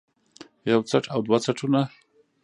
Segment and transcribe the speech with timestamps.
[0.71, 1.81] يو څټ او دوه څټونه